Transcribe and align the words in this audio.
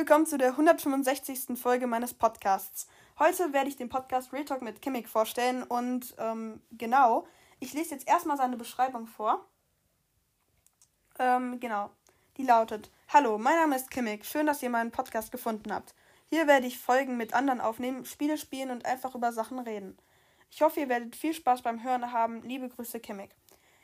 willkommen 0.00 0.26
zu 0.26 0.38
der 0.38 0.50
165. 0.50 1.58
Folge 1.58 1.86
meines 1.86 2.14
Podcasts. 2.14 2.86
Heute 3.18 3.52
werde 3.52 3.68
ich 3.68 3.76
den 3.76 3.88
Podcast 3.88 4.32
Real 4.32 4.44
Talk 4.44 4.62
mit 4.62 4.82
Kimmik 4.82 5.08
vorstellen 5.08 5.62
und 5.62 6.14
ähm, 6.18 6.60
genau, 6.72 7.26
ich 7.58 7.72
lese 7.72 7.90
jetzt 7.94 8.06
erstmal 8.06 8.36
seine 8.36 8.56
Beschreibung 8.56 9.06
vor. 9.06 9.46
Ähm, 11.18 11.60
genau, 11.60 11.90
die 12.36 12.44
lautet: 12.44 12.90
Hallo, 13.08 13.38
mein 13.38 13.56
Name 13.56 13.76
ist 13.76 13.90
Kimmik. 13.90 14.24
Schön, 14.24 14.46
dass 14.46 14.62
ihr 14.62 14.70
meinen 14.70 14.90
Podcast 14.90 15.32
gefunden 15.32 15.72
habt. 15.72 15.94
Hier 16.28 16.46
werde 16.46 16.66
ich 16.66 16.78
Folgen 16.78 17.16
mit 17.16 17.34
anderen 17.34 17.60
aufnehmen, 17.60 18.04
Spiele 18.04 18.38
spielen 18.38 18.70
und 18.70 18.84
einfach 18.86 19.14
über 19.14 19.32
Sachen 19.32 19.58
reden. 19.58 19.96
Ich 20.50 20.62
hoffe, 20.62 20.80
ihr 20.80 20.88
werdet 20.88 21.16
viel 21.16 21.32
Spaß 21.32 21.62
beim 21.62 21.82
Hören 21.82 22.12
haben. 22.12 22.42
Liebe 22.42 22.68
Grüße, 22.68 23.00
Kimmik. 23.00 23.30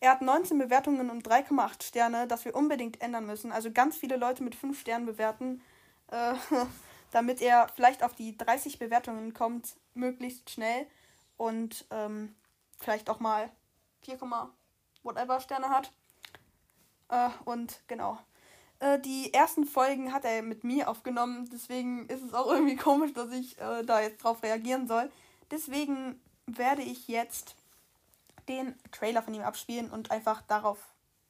Er 0.00 0.12
hat 0.12 0.22
19 0.22 0.58
Bewertungen 0.58 1.10
und 1.10 1.26
3,8 1.26 1.82
Sterne, 1.82 2.26
das 2.26 2.44
wir 2.44 2.54
unbedingt 2.54 3.00
ändern 3.00 3.26
müssen. 3.26 3.52
Also 3.52 3.72
ganz 3.72 3.96
viele 3.96 4.16
Leute 4.16 4.42
mit 4.42 4.54
5 4.54 4.78
Sternen 4.78 5.06
bewerten, 5.06 5.62
äh, 6.10 6.34
damit 7.10 7.40
er 7.40 7.68
vielleicht 7.74 8.02
auf 8.02 8.14
die 8.14 8.36
30 8.36 8.78
Bewertungen 8.78 9.34
kommt, 9.34 9.76
möglichst 9.94 10.50
schnell. 10.50 10.86
Und 11.36 11.86
ähm, 11.90 12.34
vielleicht 12.78 13.08
auch 13.10 13.20
mal 13.20 13.50
4, 14.02 14.18
whatever 15.02 15.40
Sterne 15.40 15.68
hat. 15.68 15.92
Äh, 17.08 17.30
und 17.44 17.80
genau. 17.86 18.18
Äh, 18.80 19.00
die 19.00 19.32
ersten 19.34 19.64
Folgen 19.64 20.12
hat 20.12 20.24
er 20.24 20.42
mit 20.42 20.64
mir 20.64 20.88
aufgenommen, 20.88 21.48
deswegen 21.52 22.06
ist 22.08 22.22
es 22.22 22.34
auch 22.34 22.50
irgendwie 22.50 22.76
komisch, 22.88 23.12
dass 23.12 23.30
ich 23.32 23.58
äh, 23.60 23.84
da 23.84 24.00
jetzt 24.00 24.22
drauf 24.22 24.42
reagieren 24.42 24.86
soll. 24.86 25.10
Deswegen 25.50 26.20
werde 26.46 26.82
ich 26.82 27.08
jetzt 27.08 27.56
den 28.48 28.74
Trailer 28.92 29.22
von 29.22 29.34
ihm 29.34 29.42
abspielen 29.42 29.90
und 29.90 30.10
einfach 30.10 30.42
darauf, 30.42 30.78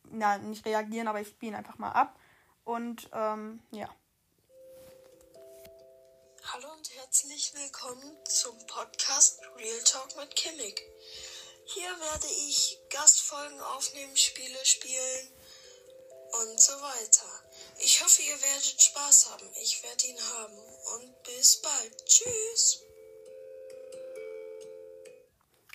na, 0.04 0.38
nicht 0.38 0.64
reagieren, 0.66 1.08
aber 1.08 1.20
ich 1.20 1.28
spiele 1.28 1.52
ihn 1.52 1.56
einfach 1.56 1.78
mal 1.78 1.92
ab. 1.92 2.18
Und 2.64 3.08
ähm, 3.12 3.60
ja. 3.70 3.88
Hallo 6.60 6.72
und 6.72 6.90
herzlich 6.96 7.54
willkommen 7.54 8.16
zum 8.24 8.56
Podcast 8.66 9.40
Real 9.58 9.80
Talk 9.84 10.16
mit 10.16 10.34
Kimmik. 10.34 10.82
Hier 11.66 11.88
werde 11.88 12.26
ich 12.48 12.80
Gastfolgen 12.90 13.60
aufnehmen, 13.60 14.16
Spiele 14.16 14.58
spielen 14.64 15.28
und 16.40 16.58
so 16.58 16.72
weiter. 16.72 17.28
Ich 17.78 18.02
hoffe, 18.02 18.22
ihr 18.22 18.42
werdet 18.42 18.82
Spaß 18.82 19.30
haben. 19.30 19.48
Ich 19.62 19.84
werde 19.84 20.06
ihn 20.08 20.18
haben. 20.36 20.58
Und 20.96 21.22
bis 21.22 21.62
bald. 21.62 22.06
Tschüss. 22.06 22.82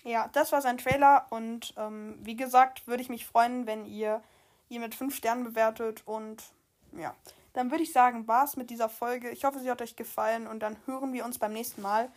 Ja, 0.04 0.28
das 0.34 0.52
war 0.52 0.62
sein 0.62 0.80
Trailer 0.80 1.28
und 1.30 1.74
ähm, 1.78 2.18
wie 2.24 2.36
gesagt, 2.36 2.88
würde 2.88 3.04
ich 3.04 3.10
mich 3.10 3.26
freuen, 3.26 3.68
wenn 3.68 3.86
ihr 3.86 4.22
ihn 4.68 4.82
mit 4.82 4.96
5 4.96 5.16
Sternen 5.16 5.46
bewertet 5.46 6.02
und 6.06 6.44
ja, 6.92 7.16
dann 7.54 7.72
würde 7.72 7.84
ich 7.84 7.94
sagen, 7.94 8.28
war 8.28 8.44
es 8.44 8.58
mit 8.58 8.70
dieser 8.70 8.90
Folge. 8.90 9.30
Ich 9.30 9.46
hoffe, 9.46 9.60
sie 9.60 9.72
hat 9.72 9.82
euch 9.82 9.96
gefallen 9.96 10.48
und 10.48 10.60
dann 10.60 10.76
hören 10.86 11.14
wir 11.14 11.26
uns 11.26 11.40
beim 11.40 11.54
nächsten 11.54 11.82
Mal. 11.82 12.12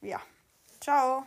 Ja. 0.00 0.20
Ciao. 0.80 1.24